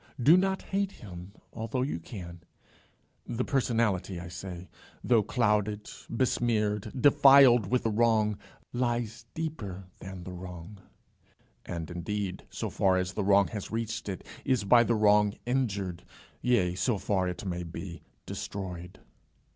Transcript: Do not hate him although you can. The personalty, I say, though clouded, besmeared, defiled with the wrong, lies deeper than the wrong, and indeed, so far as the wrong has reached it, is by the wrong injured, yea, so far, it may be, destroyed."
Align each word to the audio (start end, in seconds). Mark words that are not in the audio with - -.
Do 0.19 0.35
not 0.35 0.63
hate 0.63 0.93
him 0.93 1.31
although 1.53 1.83
you 1.83 1.99
can. 1.99 2.41
The 3.27 3.45
personalty, 3.45 4.19
I 4.19 4.29
say, 4.29 4.67
though 5.03 5.21
clouded, 5.21 5.91
besmeared, 6.09 6.91
defiled 6.99 7.67
with 7.67 7.83
the 7.83 7.91
wrong, 7.91 8.39
lies 8.73 9.27
deeper 9.35 9.85
than 9.99 10.23
the 10.23 10.31
wrong, 10.33 10.79
and 11.67 11.91
indeed, 11.91 12.47
so 12.49 12.71
far 12.71 12.97
as 12.97 13.13
the 13.13 13.23
wrong 13.23 13.49
has 13.49 13.69
reached 13.69 14.09
it, 14.09 14.25
is 14.43 14.63
by 14.63 14.83
the 14.83 14.95
wrong 14.95 15.35
injured, 15.45 16.03
yea, 16.41 16.73
so 16.73 16.97
far, 16.97 17.29
it 17.29 17.45
may 17.45 17.61
be, 17.61 18.01
destroyed." 18.25 19.01